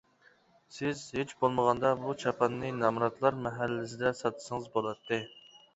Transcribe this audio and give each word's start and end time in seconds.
سىز 0.77 1.03
ھېچ 1.17 1.33
بولمىغاندا 1.43 1.91
بۇ 2.07 2.15
چاپاننى 2.23 2.73
نامراتلار 2.81 3.41
مەھەللىسىدە 3.45 4.17
ساتسىڭىز 4.25 4.71
بولاتتى. 4.79 5.25